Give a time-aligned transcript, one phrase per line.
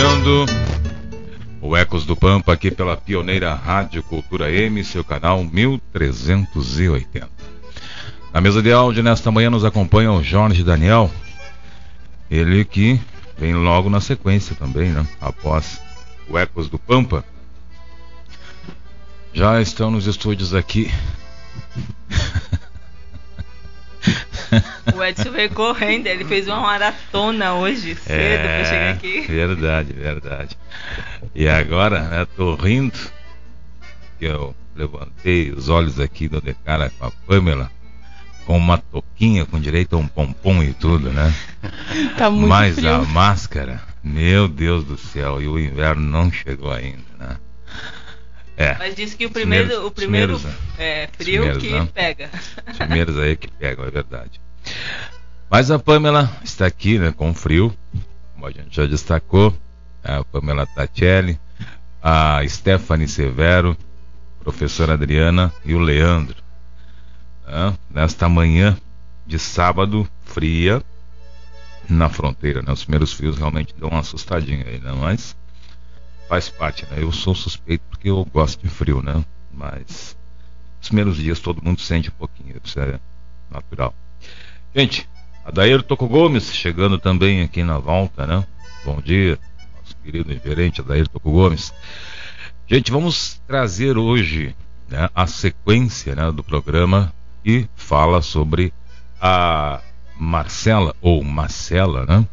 [0.00, 0.46] Iniciando
[1.60, 7.28] o Ecos do Pampa aqui pela pioneira Rádio Cultura M, seu canal 1380.
[8.32, 11.10] Na mesa de áudio nesta manhã nos acompanha o Jorge Daniel,
[12.30, 12.98] ele que
[13.36, 15.06] vem logo na sequência também, né?
[15.20, 15.82] Após
[16.30, 17.22] o Ecos do Pampa.
[19.34, 20.90] Já estão nos estúdios aqui
[24.94, 29.20] O Edson veio correndo, ele fez uma maratona hoje cedo é, pra chegar aqui.
[29.22, 30.58] Verdade, verdade.
[31.34, 32.98] E agora, né, tô rindo,
[34.18, 37.70] que eu levantei os olhos aqui do de cara com a Pamela,
[38.44, 41.32] com uma toquinha com direito a um pompom e tudo, né?
[42.16, 42.94] Tá muito Mas frio.
[42.94, 47.36] a máscara, meu Deus do céu, e o inverno não chegou ainda, né?
[48.60, 48.76] É.
[48.78, 50.38] Mas disse que o primeiro, o primeiro
[50.76, 51.88] é, frio que né?
[51.94, 52.28] pega.
[52.70, 54.38] Os primeiros aí que pegam, é verdade.
[55.48, 57.74] Mas a Pamela está aqui, né, com frio,
[58.34, 59.56] como a gente já destacou.
[60.04, 61.40] A Pamela Tatielli,
[62.02, 63.74] a Stephanie Severo,
[64.44, 66.36] professora Adriana e o Leandro.
[67.48, 68.76] Né, nesta manhã
[69.26, 70.82] de sábado, fria,
[71.88, 72.72] na fronteira, né?
[72.72, 74.92] Os primeiros frios realmente dão uma assustadinha aí, né?
[74.92, 75.34] Mas
[76.30, 77.02] faz parte, né?
[77.02, 79.24] Eu sou suspeito porque eu gosto de frio, né?
[79.52, 80.16] Mas
[80.80, 83.00] os primeiros dias todo mundo sente um pouquinho, isso é
[83.50, 83.92] natural.
[84.72, 85.08] Gente,
[85.44, 88.46] Adair Toco Gomes chegando também aqui na volta, né?
[88.84, 89.40] Bom dia,
[89.76, 91.74] nosso querido gerente Adair Toco Gomes.
[92.68, 94.54] Gente, vamos trazer hoje
[94.88, 97.12] né, a sequência né, do programa
[97.42, 98.72] que fala sobre
[99.20, 99.80] a
[100.16, 102.24] Marcela, ou Marcela, né?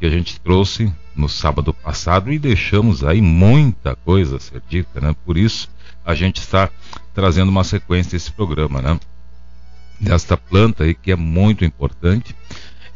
[0.00, 5.00] Que a gente trouxe no sábado passado e deixamos aí muita coisa a ser dita,
[5.00, 5.14] né?
[5.24, 5.68] Por isso
[6.04, 6.70] a gente está
[7.14, 9.00] trazendo uma sequência desse programa, né?
[9.98, 12.36] Desta planta aí que é muito importante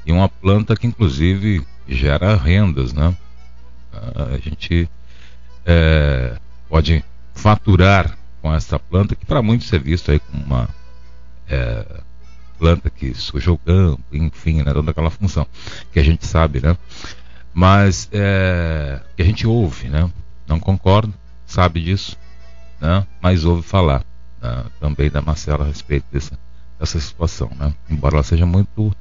[0.05, 3.17] e uma planta que inclusive gera rendas, né?
[3.93, 4.89] A gente
[5.65, 6.37] é,
[6.69, 10.69] pode faturar com essa planta que para muitos é visto aí como uma
[11.49, 11.85] é,
[12.59, 15.47] planta que suja o campo, enfim, né, toda aquela função
[15.91, 16.77] que a gente sabe, né?
[17.53, 20.11] Mas é, que a gente ouve, né?
[20.47, 21.13] Não concordo,
[21.47, 22.17] sabe disso,
[22.81, 23.07] né?
[23.21, 24.05] Mas ouve falar
[24.41, 24.65] né?
[24.81, 26.39] também da Marcela a respeito dessa,
[26.79, 27.73] dessa situação, né?
[27.89, 28.95] Embora ela seja muito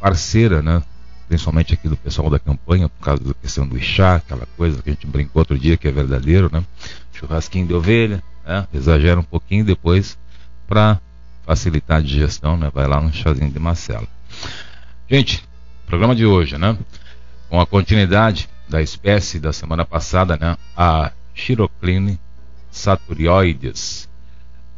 [0.00, 0.82] parceira, né?
[1.26, 4.90] Principalmente aqui do pessoal da campanha, por causa da questão do chá, aquela coisa que
[4.90, 6.62] a gente brincou outro dia que é verdadeiro, né?
[7.12, 8.66] Churrasquinho de ovelha, né?
[8.72, 10.18] exagera um pouquinho depois
[10.66, 11.00] para
[11.46, 12.70] facilitar a digestão, né?
[12.72, 14.06] vai lá no chazinho de Marcela.
[15.10, 15.46] Gente,
[15.86, 16.76] programa de hoje, né?
[17.54, 20.56] Com a continuidade da espécie da semana passada, né?
[20.76, 22.18] A Chirocline
[22.68, 24.08] saturioides.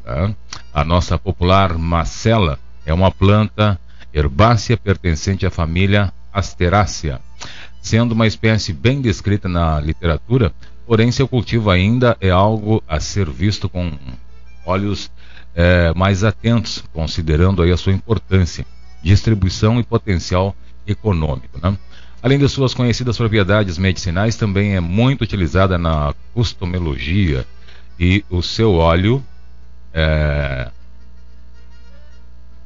[0.05, 0.35] Tá?
[0.75, 3.81] A nossa popular macela é uma planta
[4.13, 7.19] herbácea pertencente à família Asterácea,
[7.81, 10.53] sendo uma espécie bem descrita na literatura,
[10.87, 13.91] porém seu cultivo ainda é algo a ser visto com
[14.67, 15.11] olhos
[15.55, 18.67] é, mais atentos, considerando aí a sua importância,
[19.03, 20.55] distribuição e potencial
[20.87, 21.59] econômico.
[21.59, 21.75] Né?
[22.27, 27.47] Além de suas conhecidas propriedades medicinais, também é muito utilizada na costomologia
[28.01, 29.25] e o seu óleo
[29.95, 30.69] é,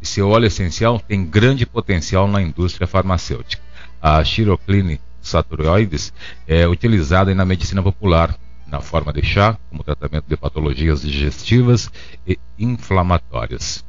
[0.00, 3.62] seu óleo essencial tem grande potencial na indústria farmacêutica.
[4.00, 6.10] A Chirocline saturoides
[6.48, 8.34] é utilizada na medicina popular
[8.66, 11.92] na forma de chá, como tratamento de patologias digestivas
[12.26, 13.84] e inflamatórias.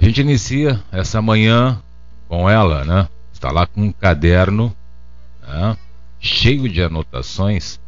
[0.00, 1.80] A gente inicia essa manhã
[2.26, 3.08] com ela, né?
[3.42, 4.72] Está lá com um caderno
[5.42, 5.76] né?
[6.20, 7.80] cheio de anotações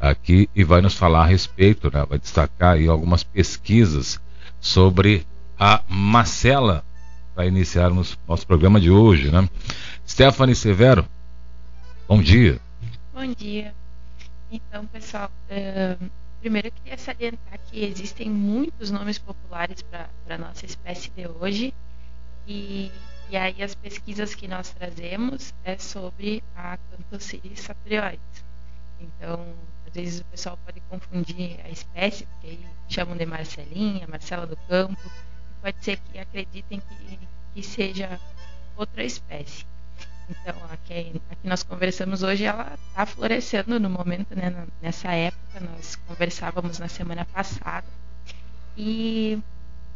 [0.00, 2.04] aqui e vai nos falar a respeito, né?
[2.04, 4.20] vai destacar aí algumas pesquisas
[4.60, 5.24] sobre
[5.56, 6.84] a macela
[7.36, 9.48] para iniciarmos nosso programa de hoje, né?
[10.04, 11.06] Stephanie Severo,
[12.08, 12.60] bom dia.
[13.12, 13.72] Bom dia.
[14.50, 16.10] Então, pessoal, uh,
[16.40, 21.72] primeiro eu queria salientar que existem muitos nomes populares para a nossa espécie de hoje
[22.48, 22.90] e,
[23.30, 28.44] e aí as pesquisas que nós trazemos é sobre a Cantociris saprioides.
[29.00, 29.44] Então,
[29.86, 34.56] às vezes o pessoal pode confundir a espécie, porque aí chamam de Marcelinha, Marcela do
[34.68, 35.10] Campo,
[35.60, 37.18] pode ser que acreditem que,
[37.54, 38.20] que seja
[38.76, 39.66] outra espécie.
[40.28, 45.12] Então, a que, a que nós conversamos hoje, ela está florescendo no momento, né, nessa
[45.12, 45.60] época.
[45.60, 47.86] Nós conversávamos na semana passada.
[48.76, 49.38] E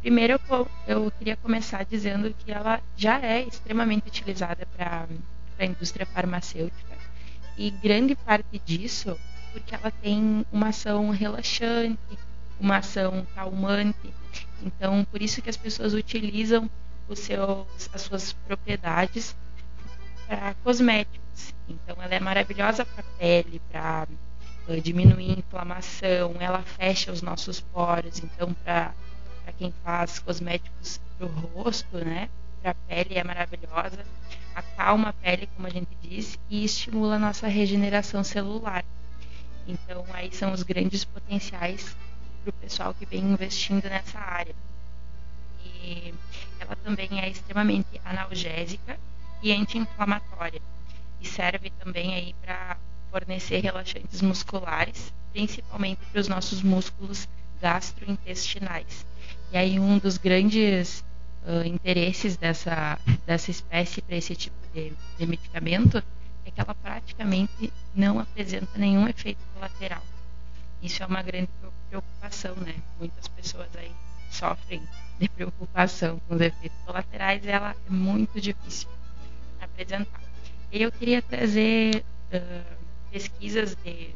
[0.01, 5.07] primeiro eu, eu queria começar dizendo que ela já é extremamente utilizada para
[5.57, 6.97] a indústria farmacêutica.
[7.57, 9.17] E grande parte disso
[9.51, 11.99] porque ela tem uma ação relaxante,
[12.59, 14.13] uma ação calmante.
[14.61, 16.69] Então, por isso que as pessoas utilizam
[17.07, 19.35] os seus, as suas propriedades
[20.27, 21.53] para cosméticos.
[21.67, 24.07] Então, ela é maravilhosa para a pele, para
[24.67, 28.19] uh, diminuir a inflamação, ela fecha os nossos poros.
[28.19, 28.93] Então, para
[29.51, 32.29] quem faz cosméticos para o rosto, né,
[32.61, 34.05] para a pele é maravilhosa,
[34.55, 38.83] acalma a pele, como a gente diz, e estimula a nossa regeneração celular.
[39.67, 41.95] Então, aí são os grandes potenciais
[42.43, 44.55] para o pessoal que vem investindo nessa área.
[45.63, 46.13] E
[46.59, 48.97] ela também é extremamente analgésica
[49.41, 50.61] e anti-inflamatória
[51.21, 52.77] e serve também aí para
[53.11, 57.27] fornecer relaxantes musculares, principalmente para os nossos músculos
[57.61, 59.05] gastrointestinais.
[59.51, 61.03] E aí um dos grandes
[61.43, 66.03] uh, interesses dessa, dessa espécie para esse tipo de, de medicamento
[66.45, 70.03] é que ela praticamente não apresenta nenhum efeito colateral.
[70.81, 71.49] Isso é uma grande
[71.89, 72.75] preocupação, né?
[72.99, 73.91] Muitas pessoas aí
[74.29, 74.81] sofrem
[75.19, 78.87] de preocupação com os efeitos colaterais, ela é muito difícil
[79.59, 80.21] apresentar.
[80.71, 82.77] E eu queria trazer uh,
[83.11, 84.13] pesquisas de,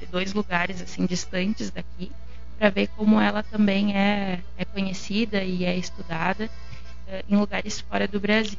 [0.00, 2.10] de, dois lugares assim distantes daqui
[2.58, 8.08] para ver como ela também é, é conhecida e é estudada uh, em lugares fora
[8.08, 8.58] do Brasil.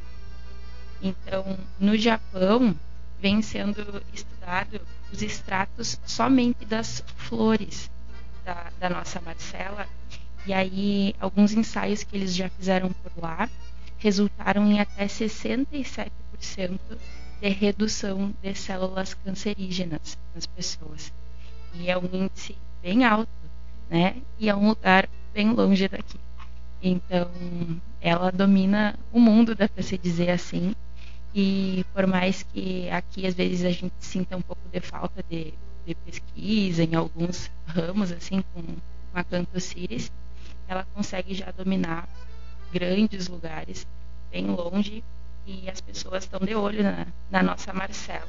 [1.02, 2.74] Então, no Japão,
[3.20, 4.80] vem sendo estudado
[5.12, 7.90] os extratos somente das flores
[8.44, 9.86] da, da nossa Marcela.
[10.46, 13.48] E aí, alguns ensaios que eles já fizeram por lá
[13.98, 16.10] resultaram em até 67%
[17.40, 21.12] de redução de células cancerígenas nas pessoas.
[21.74, 23.28] E é um índice bem alto,
[23.88, 24.16] né?
[24.38, 26.18] E é um lugar bem longe daqui.
[26.82, 27.30] Então,
[28.00, 30.74] ela domina o mundo, dá para se dizer assim,
[31.34, 35.52] e por mais que aqui às vezes a gente sinta um pouco de falta de,
[35.86, 38.78] de pesquisa em alguns ramos, assim, com, com
[39.14, 40.12] a Cantociris,
[40.68, 42.08] ela consegue já dominar
[42.72, 43.86] grandes lugares,
[44.30, 45.02] bem longe,
[45.46, 48.28] e as pessoas estão de olho na, na nossa Marcela.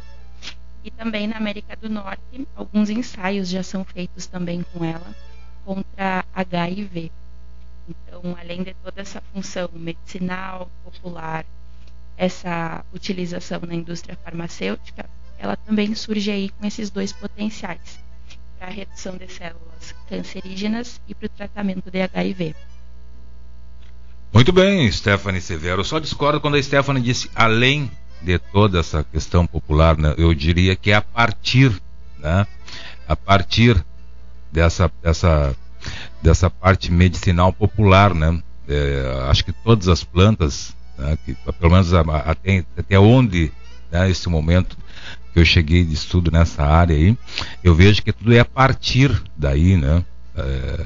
[0.83, 5.13] E também na América do Norte, alguns ensaios já são feitos também com ela
[5.69, 7.11] contra HIV.
[7.87, 11.45] Então, além de toda essa função medicinal, popular,
[12.17, 15.07] essa utilização na indústria farmacêutica,
[15.37, 17.99] ela também surge aí com esses dois potenciais
[18.57, 22.55] para a redução de células cancerígenas e para o tratamento de HIV.
[24.33, 25.81] Muito bem, Stephanie Severo.
[25.81, 27.91] Eu só discordo quando a Stephanie disse além
[28.23, 31.79] de toda essa questão popular, né, eu diria que é a partir,
[32.17, 32.47] né,
[33.07, 33.85] a partir
[34.51, 35.55] dessa, dessa,
[36.21, 38.41] dessa parte medicinal popular, né?
[38.67, 43.51] É, acho que todas as plantas, né, que, pelo menos até, até onde,
[43.91, 44.77] né, esse momento
[45.33, 47.17] que eu cheguei de estudo nessa área aí,
[47.63, 50.03] eu vejo que tudo é a partir daí, né?
[50.35, 50.85] É,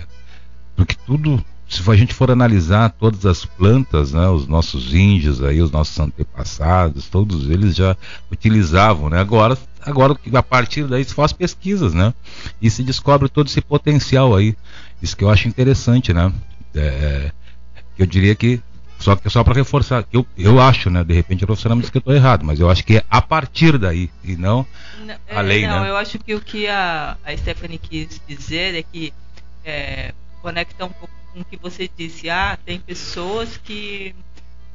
[0.76, 1.44] porque tudo
[1.74, 6.00] se a gente for analisar todas as plantas, né, os nossos índios aí, os nossos
[6.00, 7.98] antepassados, todos eles já
[8.32, 9.20] utilizavam, né?
[9.20, 12.14] Agora, agora a partir daí se faz pesquisas, né?
[12.62, 14.56] E se descobre todo esse potencial aí.
[15.02, 16.32] Isso que eu acho interessante, né?
[16.76, 17.32] É,
[17.98, 18.62] eu diria que
[19.00, 21.04] só que só para reforçar, eu, eu acho, né?
[21.04, 23.04] De repente a professora me diz que eu estou errado, mas eu acho que é
[23.10, 24.66] a partir daí e não,
[25.06, 25.90] não a lei, é, não, né?
[25.90, 29.14] eu acho que o que a, a Stephanie quis dizer é que
[29.66, 32.30] é, conecta um pouco com o que você disse.
[32.30, 34.16] Ah, tem pessoas que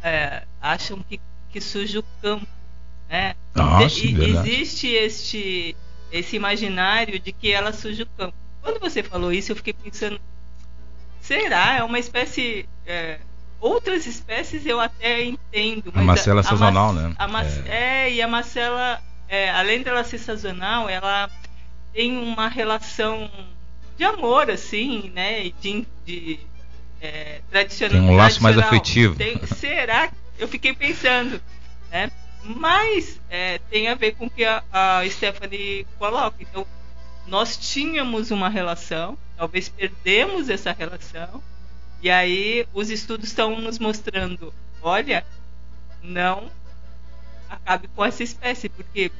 [0.02, 2.46] é, acham que, que suja o campo.
[3.08, 3.34] Né?
[3.54, 5.76] Nossa, e, existe este,
[6.12, 8.34] esse imaginário de que ela suja o campo.
[8.60, 10.20] Quando você falou isso, eu fiquei pensando:
[11.20, 11.76] será?
[11.76, 12.68] É uma espécie.
[12.86, 13.18] É,
[13.60, 15.92] outras espécies eu até entendo.
[15.94, 17.14] a macela a, sazonal, a, né?
[17.18, 18.06] A é.
[18.06, 18.12] é.
[18.12, 21.30] e a macela, é, além dela ser sazonal, ela
[21.92, 23.30] tem uma relação
[23.96, 25.50] de amor, assim, né?
[25.60, 26.40] De, de
[27.00, 28.00] é, tradicional.
[28.00, 29.16] Tem um laço mais afetivo.
[29.16, 30.10] Tem, será?
[30.38, 31.40] Eu fiquei pensando,
[31.90, 32.10] né?
[32.42, 36.36] Mas é, tem a ver com o que a, a Stephanie coloca.
[36.40, 36.66] Então,
[37.26, 41.42] nós tínhamos uma relação, talvez perdemos essa relação,
[42.00, 45.26] e aí os estudos estão nos mostrando, olha,
[46.02, 46.50] não
[47.50, 49.10] acabe com essa espécie, porque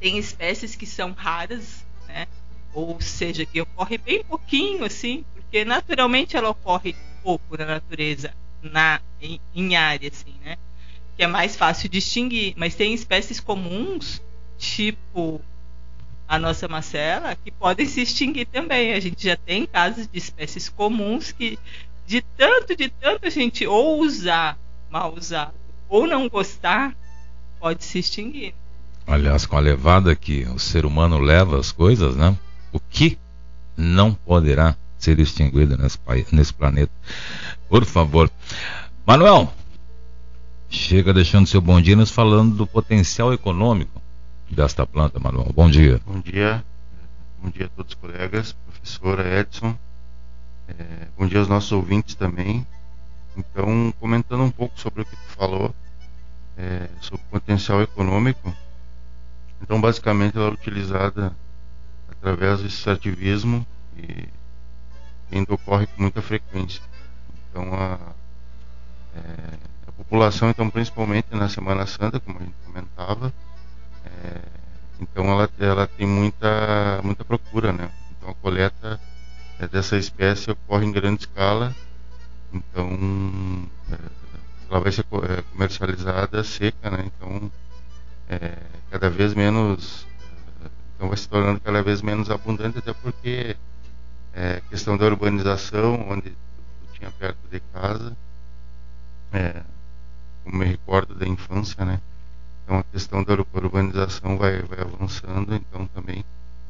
[0.00, 2.26] tem espécies que são raras, né?
[2.74, 5.24] ou seja, que ocorre bem pouquinho, assim,
[5.54, 10.56] porque naturalmente ela ocorre pouco na natureza, na, em, em área, assim, né?
[11.16, 12.54] Que é mais fácil distinguir.
[12.56, 14.20] Mas tem espécies comuns,
[14.58, 15.40] tipo
[16.26, 18.94] a nossa macela, que podem se extinguir também.
[18.94, 21.56] A gente já tem casos de espécies comuns que,
[22.04, 24.58] de tanto, de tanto a gente ou usar
[24.90, 25.54] mal usado
[25.88, 26.96] ou não gostar,
[27.60, 28.56] pode se extinguir.
[29.06, 32.36] Aliás, com a levada que o ser humano leva as coisas, né?
[32.72, 33.16] o que
[33.76, 35.98] não poderá ser extinguido nesse,
[36.32, 36.92] nesse planeta.
[37.68, 38.30] Por favor.
[39.06, 39.52] Manuel,
[40.70, 44.00] chega deixando seu bom dia nos falando do potencial econômico
[44.50, 45.52] desta planta, Manuel.
[45.54, 46.00] Bom dia.
[46.06, 46.64] Bom dia.
[47.38, 49.76] Bom dia a todos os colegas, professora Edson.
[50.66, 52.66] É, bom dia aos nossos ouvintes também.
[53.36, 55.74] Então, comentando um pouco sobre o que tu falou,
[56.56, 58.54] é, sobre o potencial econômico.
[59.60, 61.32] Então, basicamente, ela é utilizada
[62.10, 63.66] através do extrativismo
[63.98, 64.26] e
[65.30, 66.82] ainda ocorre com muita frequência.
[67.50, 67.98] Então a,
[69.16, 73.32] é, a população, então principalmente na Semana Santa, como a gente comentava,
[74.04, 74.40] é,
[75.00, 77.90] então ela, ela tem muita muita procura, né?
[78.12, 79.00] Então a coleta
[79.58, 81.74] é, dessa espécie ocorre em grande escala,
[82.52, 83.98] então é,
[84.70, 87.04] ela vai ser é, comercializada seca, né?
[87.06, 87.50] Então
[88.28, 88.56] é,
[88.90, 90.06] cada vez menos
[90.96, 93.56] então vai se tornando cada vez menos abundante, até porque
[94.34, 96.36] é, questão da urbanização, onde
[96.94, 98.16] tinha perto de casa,
[99.32, 99.62] é,
[100.42, 102.00] como me recordo da infância, né?
[102.64, 106.24] Então a questão da urbanização vai, vai avançando, então também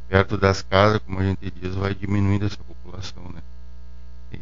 [0.08, 3.42] perto das casas, como a gente diz, vai diminuindo essa população, né?
[4.32, 4.40] E,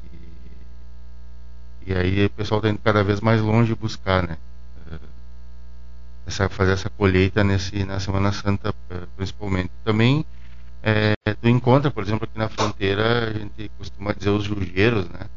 [1.86, 4.36] e aí o pessoal está indo cada vez mais longe buscar, né?
[6.26, 9.70] essa, fazer essa colheita nesse, na Semana Santa, eh, principalmente.
[9.84, 10.24] Também
[10.82, 15.28] é, tu encontra, por exemplo, aqui na fronteira, a gente costuma dizer os jugeiros, né?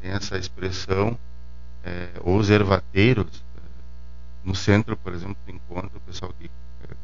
[0.00, 1.18] Tem essa expressão,
[1.84, 3.44] é, os ervateiros.
[4.44, 6.48] No centro, por exemplo, tu encontra o pessoal que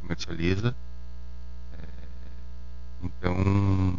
[0.00, 0.74] comercializa.
[1.72, 1.86] É,
[3.02, 3.98] então,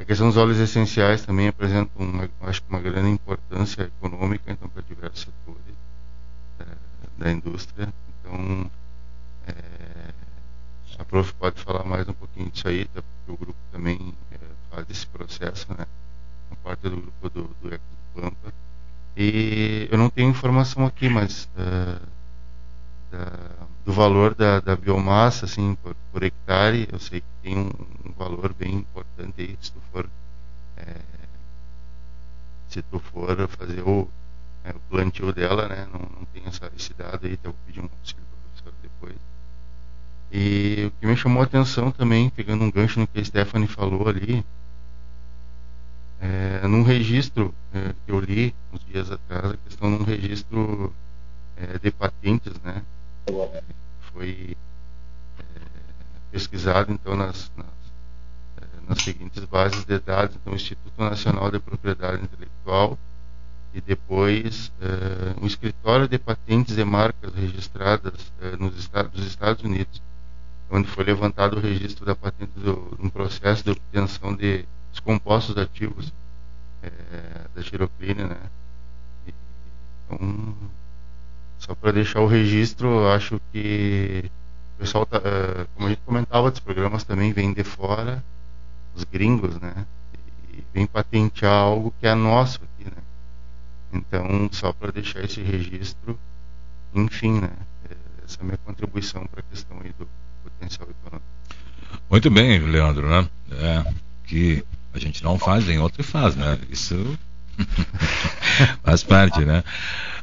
[0.00, 4.68] a questão dos óleos essenciais também apresenta, uma, acho que uma grande importância econômica então,
[4.68, 5.62] para diversos setores
[7.16, 7.88] da indústria.
[8.08, 8.70] Então,
[9.46, 9.52] é,
[11.02, 14.38] a prof pode falar mais um pouquinho disso aí, porque o grupo também é,
[14.70, 15.84] faz esse processo, né?
[16.50, 18.54] A parte do grupo do, do Eco do Pampa.
[19.16, 21.98] E eu não tenho informação aqui, mas é,
[23.10, 27.70] da, do valor da, da, biomassa, assim, por, por, hectare, eu sei que tem um,
[28.06, 30.08] um valor bem importante aí, se tu for,
[30.76, 31.00] é,
[32.68, 34.08] se tu for fazer o
[34.64, 35.88] é, o plantio dela, né?
[35.92, 38.42] Não, não tem essa, esse dado aí, então eu vou pedir um auxílio para o
[38.42, 39.16] professor depois.
[40.34, 43.68] E o que me chamou a atenção também, pegando um gancho no que a Stephanie
[43.68, 44.42] falou ali,
[46.18, 50.94] é, num registro é, que eu li uns dias atrás, a questão de um registro
[51.54, 52.82] é, de patentes, né?
[53.26, 53.62] É,
[54.12, 54.56] foi
[55.38, 55.42] é,
[56.30, 57.66] pesquisado então nas, nas,
[58.56, 62.98] é, nas seguintes bases de dados, então, Instituto Nacional de Propriedade Intelectual
[63.74, 70.02] e depois uh, um escritório de patentes e marcas registradas nos Estados, dos Estados Unidos,
[70.72, 75.56] onde foi levantado o registro da patente do, um processo de obtenção de dos compostos
[75.56, 76.12] ativos
[76.82, 76.90] é,
[77.54, 78.40] da giroclina, né?
[80.06, 80.54] Então,
[81.58, 84.30] só para deixar o registro, acho que
[84.76, 88.22] o pessoal, tá, uh, como a gente comentava, os programas também vêm de fora,
[88.94, 89.86] os gringos, né?
[90.52, 93.02] E vem patentear algo que é nosso aqui, né?
[93.92, 96.18] Então, só para deixar esse registro,
[96.94, 97.52] enfim, né?
[98.24, 100.06] Essa é a minha contribuição para a questão aí do
[100.42, 101.26] potencial econômico.
[102.10, 103.28] Muito bem, Leandro, né?
[103.52, 103.84] É,
[104.26, 106.58] que a gente não faz, em outro faz, né?
[106.70, 107.18] Isso
[108.82, 109.64] faz parte, né?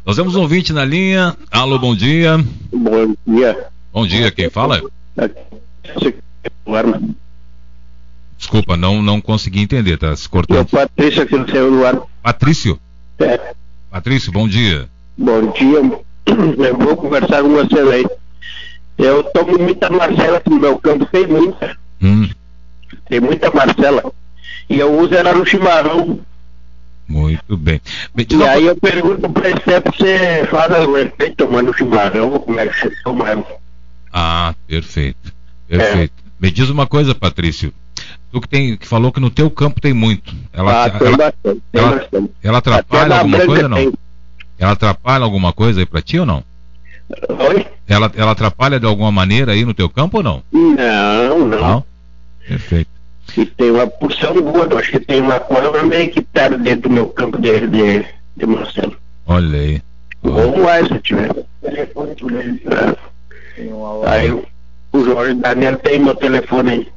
[0.05, 1.35] Nós temos um ouvinte na linha.
[1.51, 2.37] Alô, bom dia.
[2.71, 3.67] Bom dia.
[3.91, 4.81] Bom dia, quem fala?
[8.37, 10.57] Desculpa, não, não consegui entender, tá se cortando.
[10.57, 12.01] É o Patrício aqui no Senhor do Ar.
[12.23, 12.79] Patrício?
[13.19, 13.53] É.
[13.91, 14.87] Patrício, bom dia.
[15.17, 15.79] Bom dia.
[16.25, 18.05] Eu vou conversar com você aí.
[18.99, 21.77] Eu tomo muita Marcela aqui no meu campo, tem muita.
[22.01, 22.29] Hum.
[23.07, 24.11] Tem muita Marcela.
[24.69, 26.19] E eu uso ela no chimarrão.
[27.07, 27.81] Muito bem.
[28.15, 32.77] e aí eu pergunto para você, você faz o efeito tomando chimarrão, como é que
[32.77, 33.47] você toma ela?
[34.11, 35.33] Ah, perfeito.
[35.65, 36.13] Perfeito.
[36.17, 36.29] É.
[36.39, 37.73] Me diz uma coisa, Patrício.
[38.31, 40.35] Tu que, tem, que falou que no teu campo tem muito.
[40.51, 42.31] Ela, ah, tem ela, bastante, tem ela, bastante.
[42.43, 43.93] ela atrapalha alguma coisa ou não?
[44.59, 46.43] Ela atrapalha alguma coisa aí para ti ou não?
[47.49, 47.65] Oi?
[47.89, 50.43] Ela, ela atrapalha de alguma maneira aí no teu campo ou não?
[50.51, 51.59] Não, não.
[51.59, 51.83] não?
[52.47, 52.91] Perfeito.
[53.35, 56.93] E tem uma porção boa, acho que tem uma cobra meio que tá dentro do
[56.93, 58.05] meu campo de, de,
[58.37, 58.95] de Marcelo.
[59.25, 59.81] Olha aí.
[60.23, 61.29] Ou mais se tiver.
[61.63, 61.89] É.
[64.07, 66.87] Aí o Jorge Daniel tem meu telefone aí.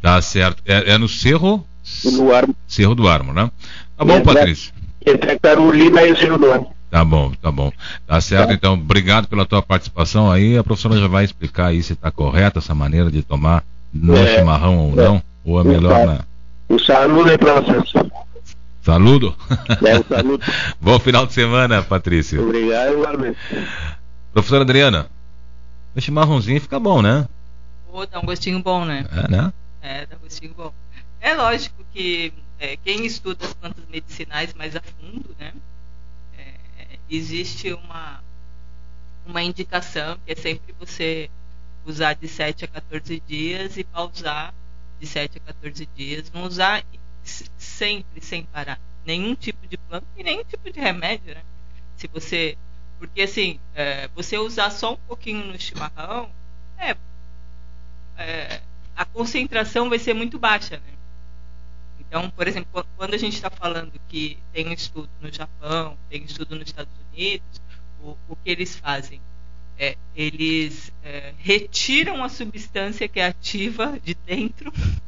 [0.00, 0.62] Tá certo.
[0.66, 1.64] É, é no Cerro?
[2.04, 2.54] Do Armo.
[2.66, 3.50] Cerro do Armo, né?
[3.96, 4.72] Tá bom, Patrício?
[5.04, 6.74] Entre Carolina e o Cerro do Armo.
[6.92, 7.72] Tá bom, tá bom.
[8.06, 8.54] Tá certo, tá.
[8.54, 10.58] então, obrigado pela tua participação aí.
[10.58, 14.36] A professora já vai explicar aí se está correta essa maneira de tomar no é,
[14.36, 15.04] chimarrão ou é.
[15.06, 15.22] não.
[15.42, 16.20] Ou é melhor na.
[16.68, 17.94] Um saludo aí para vocês.
[18.82, 19.34] Saludo?
[19.86, 20.44] É, um saludo.
[20.78, 22.46] Bom final de semana, Patrício.
[22.46, 23.38] Obrigado, igualmente.
[24.34, 25.06] Professora Adriana,
[25.96, 27.26] o chimarrãozinho fica bom, né?
[27.90, 29.06] Pô, dá um gostinho bom, né?
[29.10, 29.52] É, né?
[29.80, 30.70] É, dá um gostinho bom.
[31.22, 35.52] É lógico que é, quem estuda as plantas medicinais mais a fundo, né?
[37.14, 38.24] Existe uma,
[39.26, 41.30] uma indicação que é sempre você
[41.84, 44.54] usar de 7 a 14 dias e pausar
[44.98, 46.30] de 7 a 14 dias.
[46.32, 46.82] Não usar
[47.58, 51.42] sempre, sem parar, nenhum tipo de planta e nenhum tipo de remédio, né?
[51.96, 52.56] Se você.
[52.98, 56.30] Porque assim, é, você usar só um pouquinho no chimarrão,
[56.78, 56.96] é,
[58.16, 58.62] é,
[58.96, 60.92] a concentração vai ser muito baixa, né?
[62.12, 66.20] Então, por exemplo, quando a gente está falando que tem um estudo no Japão, tem
[66.20, 67.62] um estudo nos Estados Unidos,
[68.02, 69.18] o, o que eles fazem?
[69.78, 74.72] é, eles é, retiram a substância que é ativa de dentro.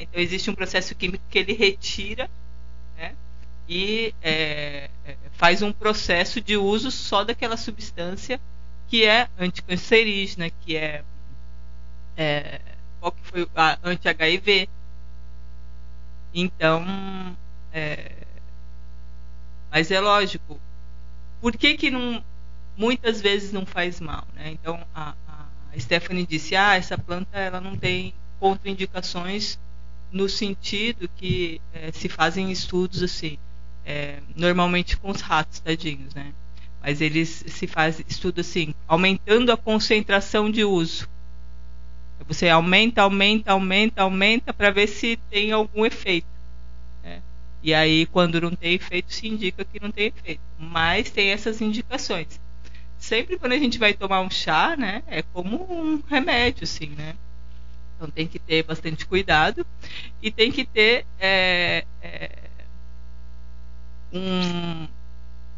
[0.00, 2.30] Então existe um processo químico que ele retira
[2.96, 3.16] né,
[3.68, 8.40] e é, é, faz um processo de uso só daquela substância
[8.86, 11.02] que é anticancerígena, que é,
[12.16, 12.60] é
[13.00, 14.68] qual que foi a anti-HIV.
[16.32, 16.84] Então,
[17.72, 18.12] é,
[19.70, 20.60] mas é lógico,
[21.40, 22.22] por que que não
[22.78, 24.26] muitas vezes não faz mal.
[24.34, 24.52] Né?
[24.52, 29.58] Então a, a Stephanie disse: ah, essa planta ela não tem contraindicações
[30.10, 33.36] no sentido que é, se fazem estudos assim,
[33.84, 36.32] é, normalmente com os ratos, tadinhos, né?
[36.80, 41.08] Mas eles se faz estudo assim, aumentando a concentração de uso.
[42.26, 46.26] Você aumenta, aumenta, aumenta, aumenta para ver se tem algum efeito.
[47.02, 47.22] Né?
[47.62, 50.40] E aí, quando não tem efeito, se indica que não tem efeito.
[50.58, 52.38] Mas tem essas indicações
[52.98, 57.14] sempre quando a gente vai tomar um chá, né, é como um remédio, assim, né?
[57.96, 59.66] Então tem que ter bastante cuidado
[60.22, 62.30] e tem que ter é, é,
[64.12, 64.86] um,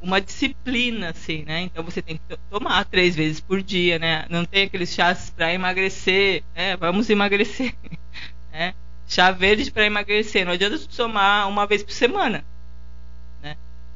[0.00, 1.62] uma disciplina, assim, né?
[1.62, 4.26] Então você tem que tomar três vezes por dia, né?
[4.30, 6.76] Não tem aqueles chás para emagrecer, né?
[6.76, 7.74] Vamos emagrecer,
[8.52, 8.74] né?
[9.06, 10.44] Chá verde para emagrecer.
[10.44, 12.44] Não adianta tomar uma vez por semana.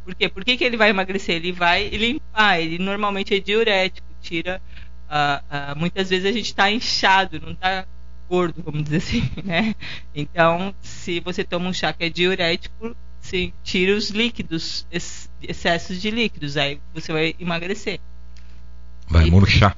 [0.05, 0.29] Por quê?
[0.29, 1.37] Por que, que ele vai emagrecer?
[1.37, 4.61] Ele vai limpar, ele normalmente é diurético, tira.
[5.09, 7.87] Uh, uh, muitas vezes a gente está inchado, não está
[8.29, 9.75] gordo, vamos dizer assim, né?
[10.14, 12.95] Então, se você toma um chá que é diurético,
[13.35, 14.87] sim, tira os líquidos,
[15.42, 17.99] excessos de líquidos, aí você vai emagrecer.
[19.09, 19.31] Vai e...
[19.31, 19.77] murchar.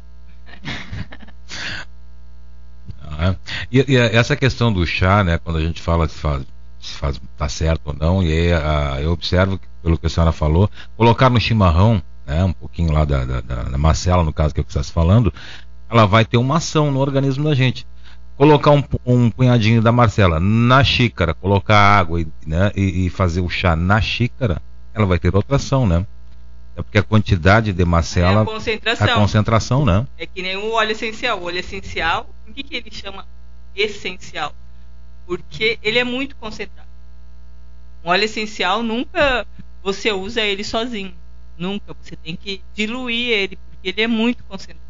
[0.63, 0.75] Né?
[3.73, 6.45] E, e, essa questão do chá, né, quando a gente fala se faz,
[6.79, 10.33] se faz tá certo ou não, e aí, a, eu observo, pelo que a senhora
[10.33, 14.61] falou, colocar no chimarrão, né, um pouquinho lá da, da, da macela, no caso que
[14.61, 15.33] é que você está falando,
[15.89, 17.87] ela vai ter uma ação no organismo da gente.
[18.37, 23.41] Colocar um, um punhadinho da Marcela na xícara, colocar água e, né, e, e fazer
[23.41, 24.61] o chá na xícara,
[24.93, 26.07] ela vai ter outra ação, né?
[26.77, 28.41] É porque a quantidade de macela.
[28.41, 29.07] É a concentração.
[29.07, 30.07] A concentração, né?
[30.19, 31.41] É que nem o óleo essencial.
[31.41, 33.27] O óleo essencial, por que, que ele chama
[33.75, 34.55] essencial?
[35.27, 36.89] Porque ele é muito concentrado.
[38.05, 39.47] Um óleo essencial nunca
[39.83, 41.15] você usa ele sozinho.
[41.57, 41.97] Nunca.
[42.03, 44.85] Você tem que diluir ele, porque ele é muito concentrado.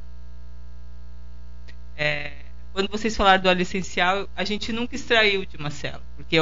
[1.97, 2.33] É,
[2.77, 6.03] quando vocês falaram do óleo essencial, a gente nunca extraiu de macela.
[6.15, 6.37] Porque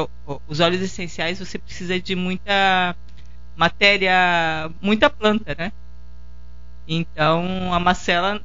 [0.49, 2.97] os óleos essenciais você precisa de muita
[3.55, 5.71] matéria, muita planta, né?
[6.89, 8.43] Então a macela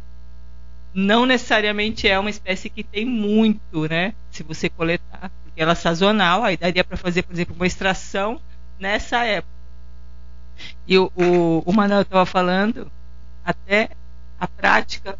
[0.93, 4.13] não necessariamente é uma espécie que tem muito, né?
[4.29, 8.39] Se você coletar, porque ela é sazonal, aí daria para fazer, por exemplo, uma extração
[8.79, 9.51] nessa época.
[10.87, 12.91] E o, o, o Manuel estava falando,
[13.43, 13.89] até
[14.39, 15.17] a prática,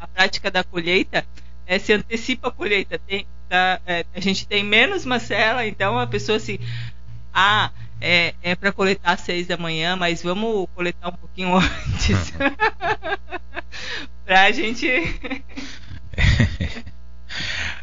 [0.00, 1.24] a prática da colheita
[1.66, 2.98] é, se antecipa a colheita.
[3.06, 6.58] Tem, tá, é, a gente tem menos macela, então a pessoa assim,
[7.32, 11.54] ah, é, é para coletar às seis da manhã, mas vamos coletar um pouquinho
[11.94, 12.32] antes.
[14.24, 14.88] pra gente.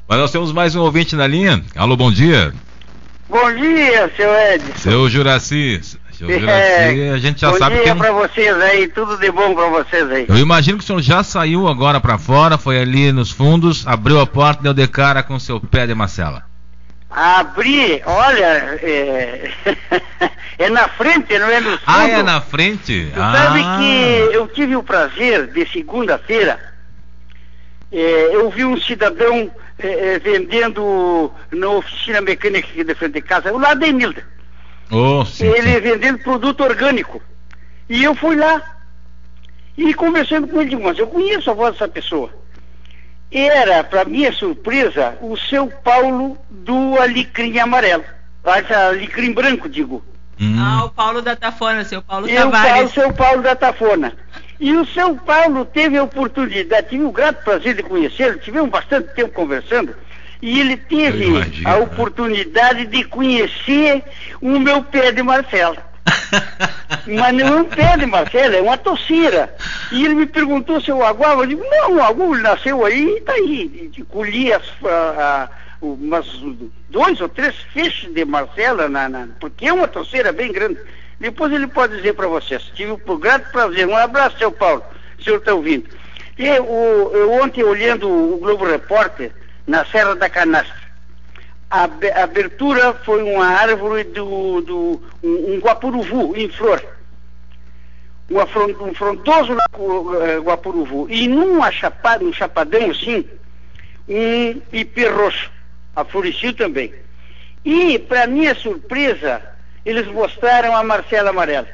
[0.08, 1.64] mas nós temos mais um ouvinte na linha.
[1.76, 2.54] Alô, bom dia.
[3.30, 4.78] Bom dia, seu Edson.
[4.78, 5.82] Seu Juraci.
[6.18, 8.00] Seu é, Juraci, a gente já bom sabe dia que.
[8.00, 10.26] pra vocês aí, tudo de bom pra vocês aí.
[10.28, 14.20] Eu imagino que o senhor já saiu agora para fora, foi ali nos fundos, abriu
[14.20, 16.44] a porta e deu de cara com seu pé de Marcela.
[17.08, 19.52] Abrir, olha, é...
[20.58, 21.82] é na frente, não é no fundo.
[21.86, 23.12] Ah, é na frente?
[23.14, 23.34] Tu ah.
[23.34, 26.60] sabe que eu tive o prazer de segunda-feira,
[27.92, 33.22] é, eu vi um cidadão é, é vendendo na oficina mecânica aqui de frente de
[33.22, 34.24] casa, o lado da Enilda.
[34.92, 35.80] Oh, sim, ele sim.
[35.82, 37.22] vendendo produto orgânico.
[37.90, 38.62] E eu fui lá
[39.78, 42.32] e conversando com ele, mas eu conheço a voz dessa pessoa
[43.32, 48.06] era, para minha surpresa, o seu Paulo do Alecrim Amarelo.
[48.44, 50.04] Alecrim Branco, digo.
[50.40, 50.56] Hum.
[50.60, 52.92] Ah, o Paulo da Tafona, seu Paulo Eu, Tavares.
[52.92, 54.14] O seu Paulo da Tafona.
[54.60, 59.14] E o seu Paulo teve a oportunidade, tive o grato prazer de conhecê-lo, tivemos bastante
[59.14, 59.96] tempo conversando,
[60.42, 61.26] e ele teve
[61.66, 61.80] a né?
[61.80, 64.04] oportunidade de conhecer
[64.42, 65.78] o meu pé de Marcelo.
[67.08, 69.54] Mas não é um pé de Marcelo, é uma toceira.
[69.92, 71.42] E ele me perguntou se eu aguava.
[71.42, 73.92] Eu digo, não, o aguo nasceu aí e está aí.
[73.98, 75.50] E colhi as, a, a,
[75.82, 76.28] umas
[76.90, 80.80] dois ou três feixes de Marcela, na, na, porque é uma toceira bem grande.
[81.20, 82.62] Depois ele pode dizer para vocês.
[82.76, 83.88] Tive o grato prazer.
[83.88, 84.84] Um abraço, seu Paulo,
[85.18, 85.90] o senhor está ouvindo.
[86.38, 89.32] E o, eu ontem, olhando o Globo Repórter,
[89.68, 90.88] na Serra da Canastra,
[91.70, 91.84] a
[92.24, 96.82] abertura foi uma árvore do, do um, um guapuruvu em flor.
[98.30, 101.08] Um, um frondoso uh, guapuruvu.
[101.10, 103.28] E num chapado, um chapadão assim,
[104.08, 105.52] um ipê roxo.
[105.96, 106.94] Afloresceu também.
[107.66, 109.42] E, para minha surpresa,
[109.86, 111.68] eles mostraram a Marcela Amarela.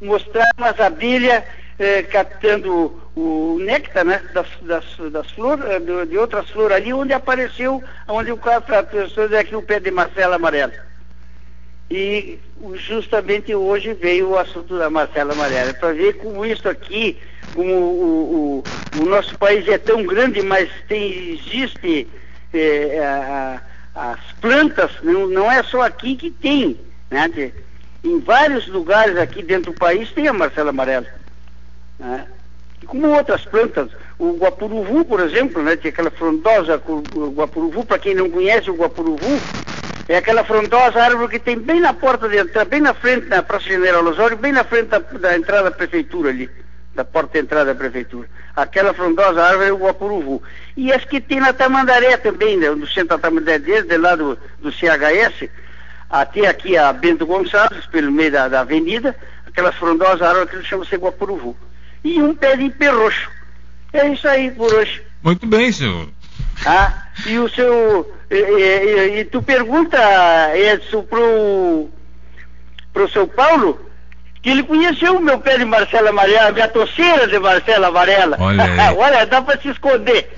[0.00, 1.44] Mostraram as abelhas
[1.78, 7.12] eh, captando o néctar né, das, das, das flores, eh, de, outras flores ali, onde
[7.12, 10.72] apareceu, onde o cara pessoas aqui o pé de Marcela Amarela.
[11.90, 12.38] E
[12.74, 17.18] justamente hoje veio o assunto da Marcela Amarela, para ver como isso aqui,
[17.54, 18.64] como o,
[18.96, 22.08] o, o, nosso país é tão grande, mas tem, existe
[22.52, 23.60] eh, a,
[23.94, 26.78] as plantas, não, não é só aqui que tem,
[27.10, 27.28] né?
[27.28, 27.52] De,
[28.04, 31.06] em vários lugares aqui dentro do país tem a Marcela Amarela.
[31.98, 32.26] Né?
[32.82, 36.80] E como outras plantas, o guapuruvu, por exemplo, né, tem aquela frondosa
[37.34, 39.40] guapuruvu, para quem não conhece o guapuruvu,
[40.08, 43.42] é aquela frondosa árvore que tem bem na porta de entrada, bem na frente, na
[43.42, 46.48] Praça General Osório, bem na frente da, da entrada da prefeitura ali,
[46.94, 48.28] da porta de entrada da prefeitura.
[48.54, 50.42] Aquela frondosa árvore é o guapuruvu.
[50.76, 54.38] E as que tem na Tamandaré também, né, no centro da Tamandaré, desde lá do,
[54.60, 55.48] do CHS,
[56.08, 60.66] até aqui a Bento Gonçalves, pelo meio da, da avenida, aquelas frondosas árvores que eles
[60.66, 61.56] chamam de guapuruvu
[62.06, 63.28] e um pé de perroxo.
[63.92, 65.02] É isso aí por hoje.
[65.22, 66.08] Muito bem, senhor.
[66.64, 66.92] Ah,
[67.26, 68.14] e o seu.
[68.30, 69.98] E, e, e tu pergunta,
[70.56, 71.88] Edson, pro,
[72.92, 73.80] pro seu Paulo,
[74.42, 78.36] que ele conheceu o meu pé de Marcela Amarela, a minha toceira de Marcela Amarela.
[78.38, 78.64] Olha,
[78.96, 80.32] Olha dá para se esconder.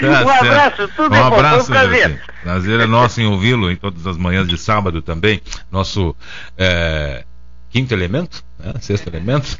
[0.00, 2.22] tá um abraço, tudo um bom, abraço, foi um prazer.
[2.42, 5.40] Prazer é nosso em ouvi-lo em todas as manhãs de sábado também.
[5.70, 6.16] Nosso.
[6.56, 7.24] É
[7.72, 8.74] quinto elemento, né?
[8.80, 9.58] sexto elemento.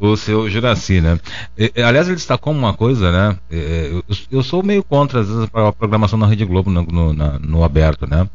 [0.00, 1.20] o seu Juraci, né?
[1.56, 3.38] E, aliás, ele destacou uma coisa, né?
[3.50, 4.02] Eu,
[4.32, 8.06] eu, sou meio contra às vezes, a programação na Rede Globo no, no, no aberto,
[8.06, 8.28] né?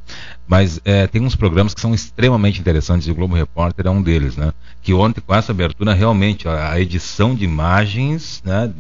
[0.47, 4.01] Mas é, tem uns programas que são extremamente interessantes e o Globo Repórter é um
[4.01, 4.53] deles, né?
[4.81, 8.71] Que ontem, com essa abertura, realmente a, a edição de imagens, né?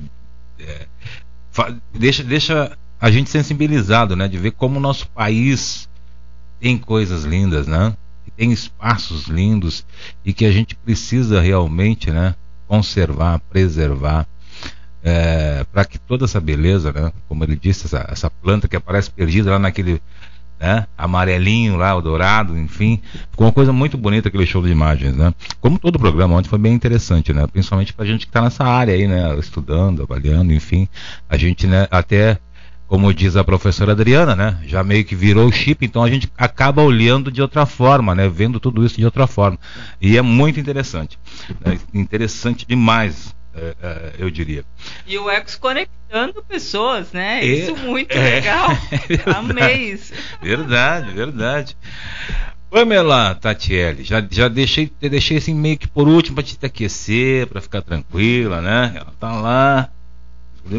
[0.59, 0.85] É,
[1.91, 4.27] deixa, deixa a gente sensibilizado, né?
[4.27, 5.89] De ver como o nosso país
[6.59, 7.95] tem coisas lindas, né?
[8.39, 9.85] Tem espaços lindos
[10.23, 12.35] e que a gente precisa realmente, né?
[12.69, 14.25] Conservar, preservar,
[15.03, 17.11] é, para que toda essa beleza, né?
[17.27, 20.01] Como ele disse, essa, essa planta que aparece perdida lá naquele
[20.57, 20.87] né?
[20.97, 23.01] Amarelinho lá, o dourado, enfim.
[23.29, 25.33] Ficou uma coisa muito bonita aquele show de imagens, né?
[25.59, 27.45] Como todo o programa ontem foi bem interessante, né?
[27.45, 29.37] Principalmente pra gente que está nessa área aí, né?
[29.37, 30.87] Estudando, avaliando, enfim.
[31.29, 32.37] A gente, né, até
[32.89, 34.57] como diz a professora Adriana, né?
[34.65, 38.27] Já meio que virou o chip, então a gente acaba olhando de outra forma, né?
[38.27, 39.59] Vendo tudo isso de outra forma.
[40.01, 41.19] E é muito interessante.
[41.63, 41.79] Né?
[41.93, 44.65] Interessante demais é, é, eu diria.
[45.05, 47.41] E o Ecos conectando pessoas, né?
[47.41, 48.69] É, isso muito é, legal.
[49.09, 50.11] É Amei isso.
[50.41, 51.77] Verdade, verdade.
[52.71, 57.61] Pamela Tatiele, já, já deixei, deixei assim meio que por último para te aquecer, para
[57.61, 58.93] ficar tranquila, né?
[58.95, 59.89] Ela tá lá,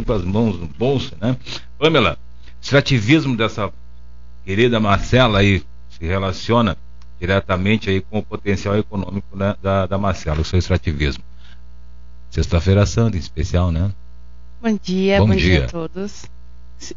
[0.05, 1.37] com as mãos no bolso, né?
[1.79, 2.18] Pamela,
[2.61, 3.72] extrativismo dessa
[4.44, 6.76] querida Marcela aí se relaciona
[7.18, 11.22] diretamente aí com o potencial econômico né, da, da Marcela, o seu extrativismo.
[12.31, 13.90] Sexta-feira Santa, em especial, né?
[14.62, 15.59] Bom dia, bom, bom dia.
[15.59, 15.64] dia.
[15.64, 16.24] a todos.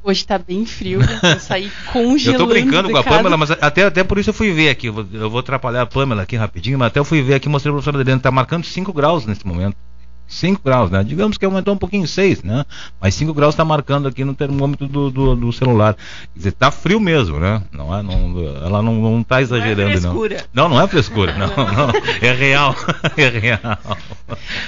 [0.01, 1.19] Hoje está bem frio, né?
[1.23, 2.43] eu saí congelando.
[2.43, 4.87] Eu tô brincando com a Pamela, mas até, até por isso eu fui ver aqui.
[4.87, 7.49] Eu vou, eu vou atrapalhar a Pamela aqui rapidinho, mas até eu fui ver aqui,
[7.49, 9.75] mostrei para o professor Adriano, está marcando 5 graus nesse momento.
[10.33, 11.03] 5 graus, né?
[11.03, 12.65] Digamos que aumentou um pouquinho 6, né?
[12.99, 15.95] Mas 5 graus está marcando aqui no termômetro do, do, do, celular.
[15.95, 17.61] Quer dizer, tá frio mesmo, né?
[17.71, 20.25] Não é, não, ela não, não tá exagerando, não.
[20.25, 20.43] É não.
[20.53, 21.89] não, não é frescura, não, não.
[22.21, 22.75] É real.
[23.15, 23.59] É real.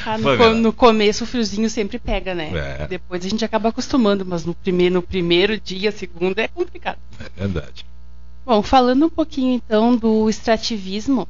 [0.06, 2.52] Ah, no, no, começo o friozinho sempre pega, né?
[2.54, 2.88] É.
[2.88, 6.98] Depois a gente acaba acostumando, mas no primeiro, no primeiro dia, segundo, é complicado.
[7.20, 7.86] É verdade.
[8.46, 11.28] Bom, falando um pouquinho então do extrativismo,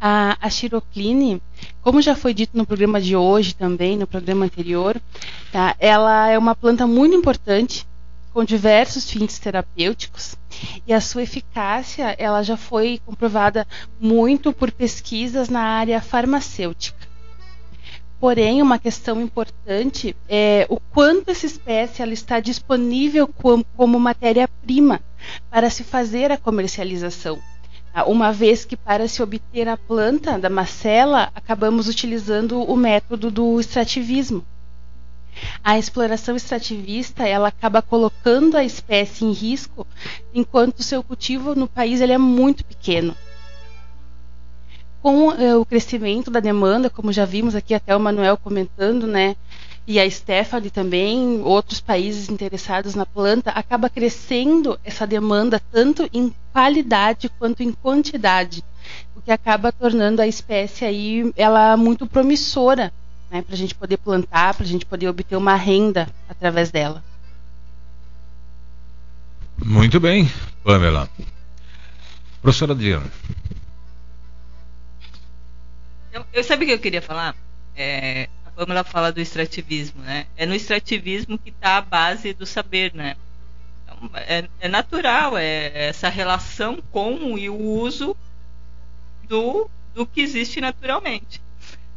[0.00, 1.42] a, a Chirocline,
[1.82, 5.00] como já foi dito no programa de hoje também, no programa anterior,
[5.52, 7.86] tá, ela é uma planta muito importante
[8.32, 10.36] com diversos fins terapêuticos
[10.86, 13.66] e a sua eficácia ela já foi comprovada
[14.00, 17.10] muito por pesquisas na área farmacêutica.
[18.20, 25.00] Porém, uma questão importante é o quanto essa espécie ela está disponível como, como matéria-prima
[25.50, 27.40] para se fazer a comercialização.
[27.92, 33.30] Ah, uma vez que para se obter a planta da macela, acabamos utilizando o método
[33.30, 34.44] do extrativismo.
[35.62, 39.86] A exploração extrativista ela acaba colocando a espécie em risco,
[40.32, 43.16] enquanto seu cultivo no país ele é muito pequeno.
[45.02, 49.34] Com eh, o crescimento da demanda, como já vimos aqui até o Manuel comentando, né,
[49.90, 56.32] e a Stephanie também, outros países interessados na planta, acaba crescendo essa demanda tanto em
[56.52, 58.62] qualidade quanto em quantidade,
[59.16, 62.92] o que acaba tornando a espécie aí ela muito promissora,
[63.28, 67.02] né, para a gente poder plantar, para a gente poder obter uma renda através dela.
[69.58, 70.30] Muito bem,
[70.62, 71.10] Pamela.
[72.40, 73.10] Professora Adriana.
[76.12, 77.34] Eu, eu sabia que eu queria falar.
[77.74, 78.28] É,
[78.60, 80.26] Pamela fala do extrativismo, né?
[80.36, 83.16] É no extrativismo que está a base do saber, né?
[83.82, 88.14] Então, é, é, natural é essa relação com e o uso
[89.22, 91.40] do, do que existe naturalmente.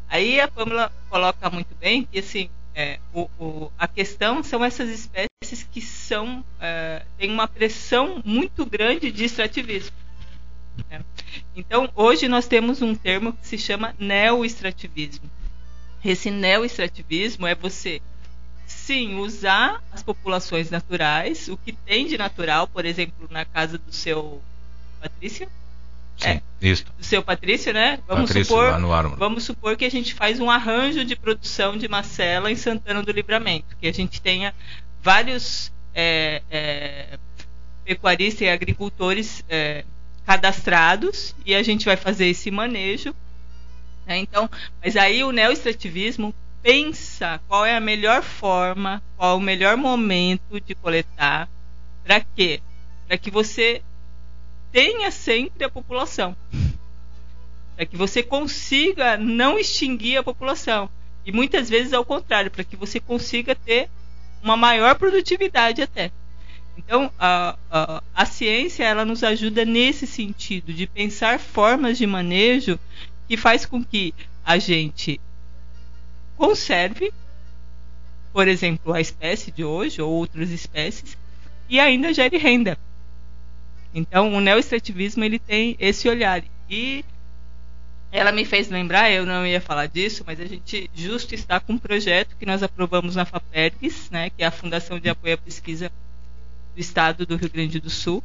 [0.08, 4.90] Aí a Pamela coloca muito bem que assim é, o, o, a questão são essas
[4.90, 9.98] espécies que são é, têm uma pressão muito grande de extrativismo.
[10.90, 11.04] Né?
[11.58, 15.30] Então hoje nós temos um termo que se chama neo-extrativismo
[16.04, 18.02] esse neo-extrativismo é você,
[18.66, 23.92] sim, usar as populações naturais, o que tem de natural, por exemplo, na casa do
[23.92, 24.42] seu
[25.02, 25.48] Patrícia.
[26.18, 26.86] Sim, é, isso.
[26.98, 28.00] Do seu Patrício, né?
[28.08, 32.52] Vamos Patrício, supor, vamos supor que a gente faz um arranjo de produção de macela
[32.52, 34.54] em Santana do Livramento, que a gente tenha
[35.02, 37.20] vários é, é,
[37.84, 39.84] pecuaristas e agricultores é,
[40.26, 43.14] cadastrados e a gente vai fazer esse manejo
[44.06, 44.18] né?
[44.18, 44.50] Então,
[44.82, 50.60] mas aí o neoextrativismo pensa qual é a melhor forma, qual é o melhor momento
[50.62, 51.50] de coletar,
[52.04, 52.62] para quê?
[53.08, 53.82] Para que você
[54.72, 56.36] tenha sempre a população.
[57.76, 60.90] Para que você consiga não extinguir a população.
[61.26, 63.90] E muitas vezes ao contrário, para que você consiga ter
[64.42, 66.12] uma maior produtividade até.
[66.78, 72.80] Então, a, a, a ciência ela nos ajuda nesse sentido, de pensar formas de manejo
[73.34, 74.14] que faz com que
[74.46, 75.20] a gente
[76.38, 77.12] conserve,
[78.32, 81.18] por exemplo, a espécie de hoje ou outras espécies
[81.68, 82.78] e ainda gere renda.
[83.92, 87.04] Então, o neoextrativismo ele tem esse olhar e
[88.12, 91.74] ela me fez lembrar, eu não ia falar disso, mas a gente justo está com
[91.74, 95.38] um projeto que nós aprovamos na FAPERGS, né, que é a Fundação de Apoio à
[95.40, 95.92] Pesquisa
[96.76, 98.24] do Estado do Rio Grande do Sul,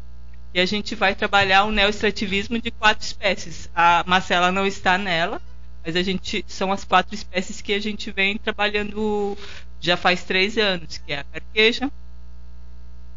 [0.55, 3.69] e a gente vai trabalhar o neoextrativismo de quatro espécies.
[3.75, 5.41] A Marcela não está nela,
[5.85, 9.37] mas a gente são as quatro espécies que a gente vem trabalhando
[9.81, 11.91] já faz três anos, que é a carqueja,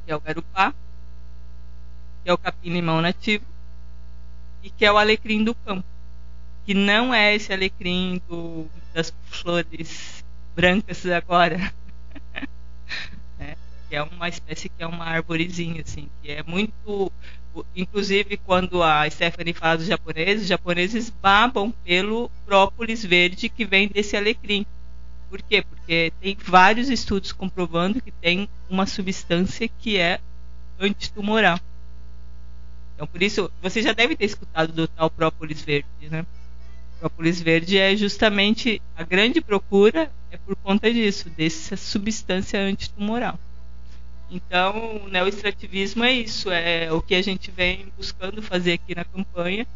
[0.05, 0.73] que é o garupá,
[2.23, 3.45] que é o capim-limão nativo
[4.63, 5.91] e que é o alecrim do campo
[6.65, 10.23] que não é esse alecrim do, das flores
[10.55, 11.73] brancas agora.
[13.91, 17.11] que é uma espécie que é uma arvorezinha, assim, que é muito.
[17.75, 23.89] Inclusive, quando a Stephanie fala dos japoneses, os japoneses babam pelo própolis verde que vem
[23.89, 24.65] desse alecrim.
[25.29, 25.61] Por quê?
[25.61, 30.21] Porque tem vários estudos comprovando que tem uma substância que é
[30.79, 31.59] antitumoral.
[32.95, 36.25] Então, por isso, você já deve ter escutado do tal própolis verde, né?
[36.97, 43.37] própolis verde é justamente a grande procura é por conta disso, dessa substância antitumoral.
[44.31, 49.03] Então, o neoextrativismo é isso, é o que a gente vem buscando fazer aqui na
[49.03, 49.67] campanha.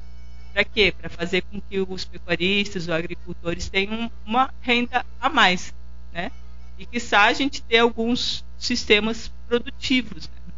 [0.54, 0.94] Para quê?
[0.98, 5.74] Para fazer com que os pecuaristas, os agricultores tenham uma renda a mais,
[6.14, 6.32] né?
[6.80, 10.30] E que a gente ter alguns sistemas produtivos.
[10.30, 10.54] Né?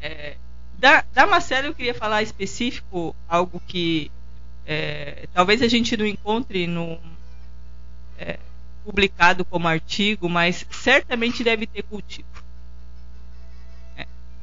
[0.00, 0.36] É,
[0.78, 4.10] da, da Marcela eu queria falar específico algo que
[4.64, 6.98] é, talvez a gente não encontre no,
[8.16, 8.38] é,
[8.84, 12.31] publicado como artigo, mas certamente deve ter cultivo.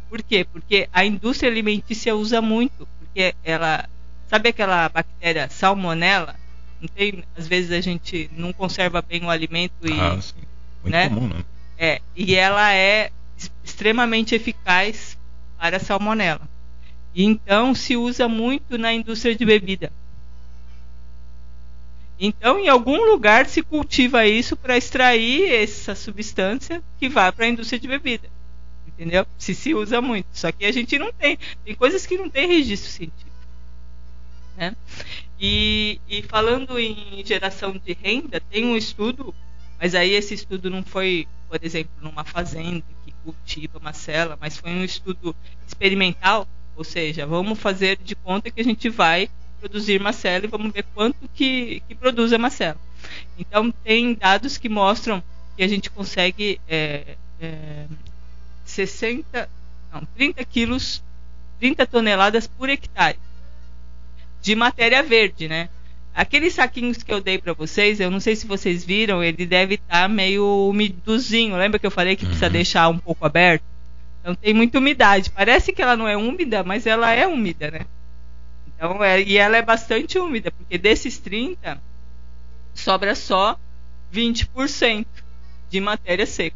[0.10, 0.44] Por quê?
[0.44, 3.88] Porque a indústria alimentícia usa muito, porque ela
[4.28, 6.36] sabe aquela bactéria salmonela?
[6.82, 10.34] Não tem, às vezes a gente não conserva bem o alimento e ah, sim.
[10.82, 11.10] Muito né?
[11.10, 11.44] comum, né?
[11.78, 13.12] É, e ela é
[13.64, 15.18] extremamente eficaz
[15.58, 16.42] para a salmonela.
[17.14, 19.92] E então se usa muito na indústria de bebida.
[22.20, 27.48] Então, em algum lugar se cultiva isso para extrair essa substância que vai para a
[27.48, 28.30] indústria de bebida.
[28.90, 29.26] Entendeu?
[29.38, 30.28] Se se usa muito.
[30.34, 31.38] Só que a gente não tem.
[31.64, 33.30] Tem coisas que não tem registro científico.
[34.58, 34.76] Né?
[35.40, 39.34] E, e falando em geração de renda, tem um estudo,
[39.80, 44.72] mas aí esse estudo não foi, por exemplo, numa fazenda que cultiva macela, mas foi
[44.72, 45.36] um estudo
[45.68, 46.48] experimental.
[46.76, 50.86] Ou seja, vamos fazer de conta que a gente vai produzir macela e vamos ver
[50.94, 52.80] quanto que, que produz a macela.
[53.38, 55.24] Então, tem dados que mostram
[55.56, 57.86] que a gente consegue é, é,
[58.70, 59.50] 60,
[59.92, 61.04] não, 30 quilos,
[61.60, 63.18] 30 toneladas por hectare
[64.42, 65.70] de matéria verde, né?
[66.14, 69.76] Aqueles saquinhos que eu dei para vocês, eu não sei se vocês viram, ele deve
[69.76, 71.56] estar tá meio umidozinho.
[71.56, 72.30] Lembra que eu falei que uhum.
[72.30, 73.64] precisa deixar um pouco aberto?
[74.20, 75.30] Então tem muita umidade.
[75.30, 77.86] Parece que ela não é úmida, mas ela é úmida, né?
[78.68, 81.82] Então, é, e ela é bastante úmida, porque desses 30
[82.74, 83.58] sobra só
[84.14, 85.06] 20%
[85.70, 86.56] de matéria seca.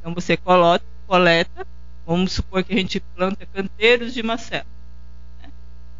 [0.00, 1.66] Então você coleta, coleta,
[2.06, 4.66] vamos supor que a gente planta canteiros de macela.
[5.42, 5.50] Né?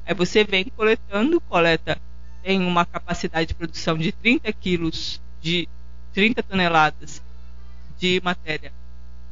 [0.06, 1.98] Aí você vem coletando, coleta,
[2.42, 5.66] tem uma capacidade de produção de 30 quilos de
[6.12, 7.22] 30 toneladas
[7.98, 8.72] de matéria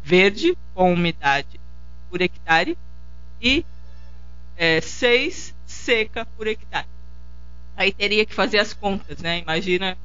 [0.03, 1.61] verde com umidade
[2.09, 2.77] por hectare
[3.41, 3.65] e
[4.57, 6.87] é, 6 seca por hectare.
[7.77, 9.41] Aí teria que fazer as contas, né?
[9.41, 9.97] Imagina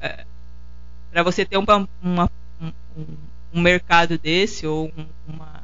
[0.00, 0.24] é,
[1.10, 3.16] para você ter uma, uma, um, um,
[3.60, 5.62] mercado desse ou um, uma,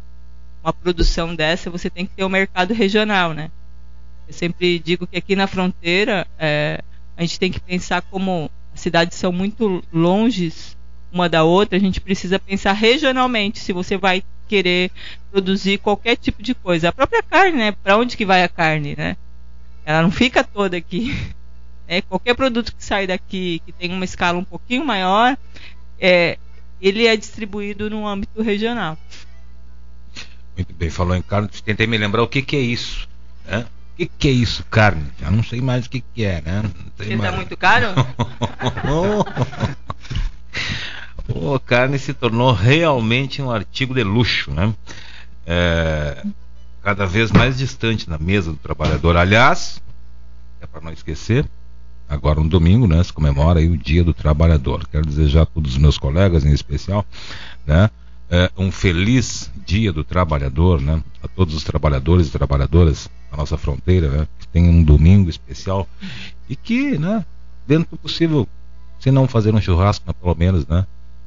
[0.63, 3.51] uma produção dessa, você tem que ter um mercado regional, né?
[4.27, 6.83] Eu sempre digo que aqui na fronteira é,
[7.17, 10.77] a gente tem que pensar como as cidades são muito longes
[11.11, 14.91] uma da outra, a gente precisa pensar regionalmente se você vai querer
[15.31, 16.89] produzir qualquer tipo de coisa.
[16.89, 17.73] A própria carne, né?
[17.73, 19.17] Para onde que vai a carne, né?
[19.85, 21.15] Ela não fica toda aqui.
[21.91, 25.39] É, qualquer produto que sai daqui, que tem uma escala um pouquinho maior,
[25.99, 26.37] é,
[26.81, 28.97] ele é distribuído no âmbito regional.
[30.57, 33.09] Muito bem, falou em carne, tentei me lembrar o que, que é isso.
[33.47, 33.67] Né?
[33.95, 35.07] O que, que é isso, carne?
[35.21, 36.63] Já não sei mais o que, que é, né?
[36.97, 37.87] Você está muito caro?
[41.29, 44.75] oh, carne se tornou realmente um artigo de luxo, né?
[45.47, 46.25] É,
[46.83, 49.17] cada vez mais distante na mesa do trabalhador.
[49.17, 49.81] Aliás,
[50.61, 51.47] é para não esquecer,
[52.09, 54.87] agora um domingo, né, se comemora aí o Dia do Trabalhador.
[54.91, 57.05] Quero desejar a todos os meus colegas, em especial,
[57.67, 57.91] né,
[58.31, 63.59] é, um feliz Dia do Trabalhador, né, a todos os trabalhadores e trabalhadoras da nossa
[63.59, 65.87] fronteira, né, que tenham um domingo especial
[66.49, 67.25] e que, né,
[67.67, 68.49] dentro do possível,
[68.99, 70.87] se não fazer um churrasco, mas pelo menos, né?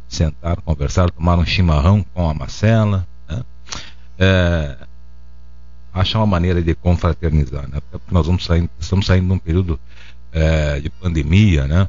[0.09, 3.43] Sentar, conversar, tomar um chimarrão com a Marcela, né?
[4.17, 4.77] É,
[5.93, 7.79] achar uma maneira de confraternizar, né?
[7.91, 9.79] Porque nós vamos sair, estamos saindo de um período
[10.31, 11.87] é, de pandemia, né?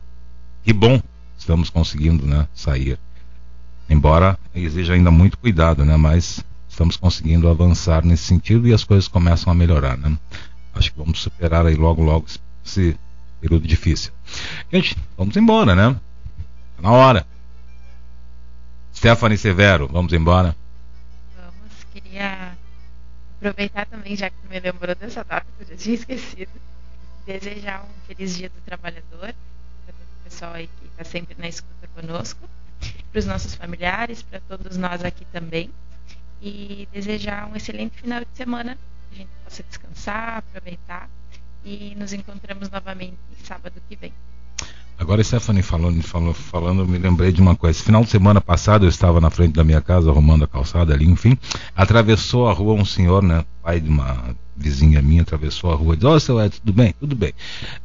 [0.64, 1.00] Que bom
[1.38, 2.46] estamos conseguindo, né?
[2.54, 2.98] Sair,
[3.88, 5.96] embora exija ainda muito cuidado, né?
[5.96, 10.16] Mas estamos conseguindo avançar nesse sentido e as coisas começam a melhorar, né?
[10.74, 12.26] Acho que vamos superar aí logo, logo
[12.64, 12.96] esse
[13.40, 14.12] período difícil.
[14.72, 15.94] Gente, vamos embora, né?
[16.76, 17.26] Tá na hora.
[18.94, 20.56] Stephanie Severo, vamos embora.
[21.36, 22.52] Vamos, queria
[23.36, 26.50] aproveitar também, já que me lembrou dessa data que eu já tinha esquecido,
[27.26, 29.34] desejar um feliz dia do trabalhador
[29.84, 32.48] para todo o pessoal aí que está sempre na escuta conosco,
[33.10, 35.70] para os nossos familiares, para todos nós aqui também,
[36.40, 38.76] e desejar um excelente final de semana,
[39.10, 41.08] que a gente possa descansar, aproveitar
[41.64, 44.12] e nos encontramos novamente sábado que vem.
[44.98, 47.82] Agora, Stephanie falando, falando, falando, me lembrei de uma coisa.
[47.82, 51.06] Final de semana passado, eu estava na frente da minha casa, arrumando a calçada ali,
[51.06, 51.36] enfim.
[51.74, 53.44] Atravessou a rua um senhor, né?
[53.62, 56.72] Pai de uma vizinha minha, atravessou a rua e disse: Ó, oh, seu Edson, tudo
[56.72, 56.94] bem?
[56.98, 57.32] Tudo bem.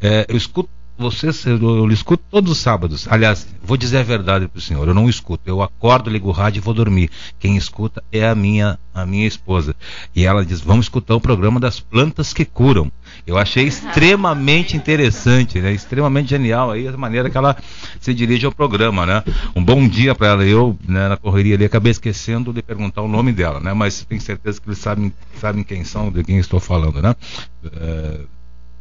[0.02, 3.08] É, eu escuto você, eu, eu escuto todos os sábados.
[3.10, 5.44] Aliás, vou dizer a verdade para o senhor, eu não escuto.
[5.46, 7.10] Eu acordo, ligo o rádio e vou dormir.
[7.40, 9.76] Quem escuta é a minha, a minha esposa.
[10.16, 12.92] E ela diz: vamos escutar o programa das plantas que curam.
[13.26, 15.72] Eu achei extremamente interessante, né?
[15.72, 17.56] extremamente genial aí a maneira que ela
[18.00, 19.24] se dirige ao programa, né?
[19.56, 20.46] Um bom dia para ela.
[20.46, 23.74] Eu, né, na correria ali, acabei esquecendo de perguntar o nome dela, né?
[23.74, 27.16] Mas tenho certeza que eles sabem, sabem quem são, de quem estou falando, né?
[27.64, 28.28] Uh,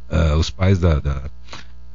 [0.09, 1.23] uh, os pais da, da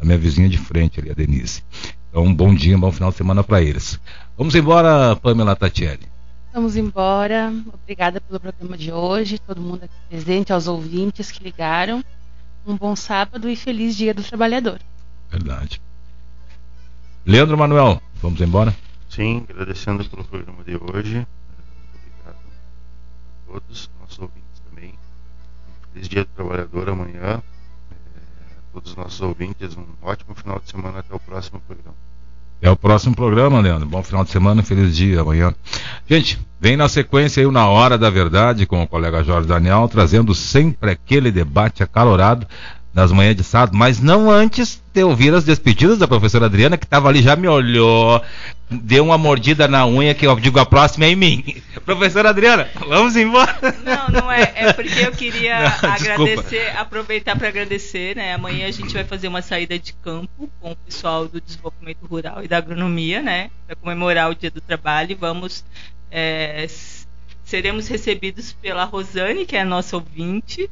[0.03, 1.63] a minha vizinha de frente ali, a Denise.
[2.11, 4.01] Então, um bom dia, um bom final de semana para eles.
[4.37, 6.09] Vamos embora, Pamela Tatiele.
[6.53, 7.55] Vamos embora.
[7.73, 12.05] Obrigada pelo programa de hoje, todo mundo aqui presente, aos ouvintes que ligaram.
[12.67, 14.81] Um bom sábado e feliz Dia do Trabalhador.
[15.31, 15.81] Verdade.
[17.25, 18.75] Leandro Manuel, vamos embora?
[19.09, 21.15] Sim, agradecendo pelo programa de hoje.
[21.15, 24.91] Muito obrigado a todos, nossos ouvintes também.
[24.91, 27.41] Um feliz Dia do Trabalhador amanhã
[28.73, 31.95] todos os nossos ouvintes um ótimo final de semana até o próximo programa.
[32.61, 33.89] É o próximo programa, Leandro.
[33.89, 35.53] Bom final de semana, feliz dia amanhã.
[36.09, 40.33] Gente, vem na sequência aí Na Hora da Verdade com o colega Jorge Daniel, trazendo
[40.33, 42.47] sempre aquele debate acalorado
[42.95, 46.85] nas manhãs de sábado, mas não antes de ouvir as despedidas da professora Adriana, que
[46.85, 48.23] estava ali, já me olhou,
[48.71, 51.63] deu uma mordida na unha, que eu digo a próxima é em mim.
[51.87, 53.57] Professora Adriana, vamos embora.
[53.83, 54.53] Não, não é.
[54.55, 58.35] É porque eu queria não, agradecer, aproveitar para agradecer, né?
[58.35, 62.45] Amanhã a gente vai fazer uma saída de campo com o pessoal do desenvolvimento rural
[62.45, 63.51] e da agronomia, né?
[63.67, 65.17] Para comemorar o Dia do Trabalho.
[65.19, 65.65] Vamos.
[66.11, 66.67] É,
[67.43, 70.71] seremos recebidos pela Rosane, que é a nossa ouvinte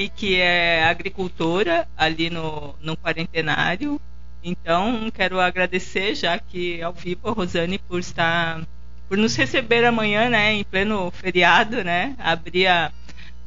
[0.00, 4.00] e que é agricultora ali no, no quarentenário.
[4.42, 8.62] Então, quero agradecer, já que ao vivo, a Rosane, por estar,
[9.06, 12.90] por nos receber amanhã, né, em pleno feriado, né, abrir a,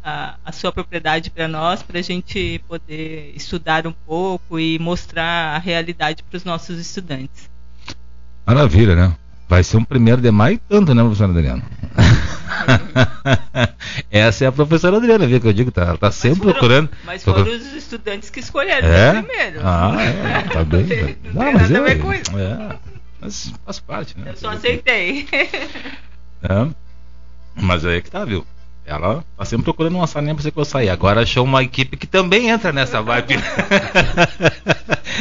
[0.03, 5.55] a, a sua propriedade para nós, para a gente poder estudar um pouco e mostrar
[5.55, 7.49] a realidade para os nossos estudantes.
[8.45, 9.17] Maravilha, né?
[9.49, 11.63] Vai ser um primeiro de maio tanto, né, professora Adriana?
[14.11, 16.89] Essa é a professora Adriana, viu que eu digo, tá, tá sempre foram, procurando.
[17.03, 19.21] Mas foram os estudantes que escolheram é?
[19.21, 19.59] primeiro.
[19.63, 21.17] Ah, é, tá bem.
[21.23, 22.37] Não, não mas nada é, com isso.
[22.37, 22.79] É,
[23.21, 24.31] mas faz parte, né?
[24.31, 25.27] Eu só aceitei.
[26.41, 26.67] É,
[27.61, 28.45] mas aí é que tá, viu?
[28.85, 30.89] Ela tá sempre procurando uma salinha pra você que eu sair.
[30.89, 33.35] Agora achou uma equipe que também entra nessa vibe.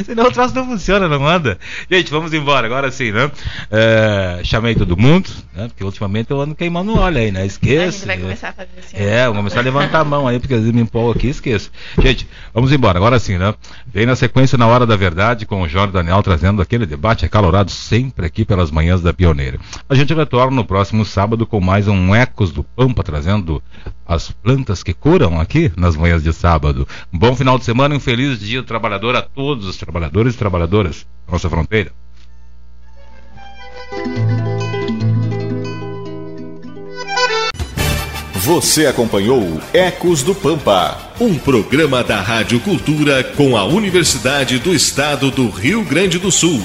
[0.05, 1.59] Senão o troço não funciona, não anda.
[1.91, 3.31] Gente, vamos embora, agora sim, né?
[3.71, 5.69] É, chamei todo mundo, né?
[5.69, 7.45] Porque ultimamente eu ando queimando óleo aí, né?
[7.45, 7.85] Esqueça.
[7.85, 8.97] A gente vai começar a fazer assim.
[8.97, 11.31] É, vamos começar a levantar a mão aí, porque às vezes me empolgo aqui e
[11.31, 11.71] esqueço.
[12.01, 13.55] Gente, vamos embora, agora sim, né?
[13.87, 17.71] Vem na sequência na hora da verdade com o Jorge Daniel trazendo aquele debate acalorado
[17.71, 19.59] sempre aqui pelas manhãs da Pioneira.
[19.89, 23.52] A gente retorna no próximo sábado com mais um Ecos do Pampa, trazendo
[24.07, 26.87] as plantas que curam aqui nas manhãs de sábado.
[27.13, 30.35] Um bom final de semana e um feliz dia do trabalhador a todos os trabalhadores
[30.35, 31.91] e trabalhadoras da nossa fronteira.
[38.45, 45.31] Você acompanhou Ecos do Pampa, um programa da Rádio Cultura com a Universidade do Estado
[45.31, 46.63] do Rio Grande do Sul.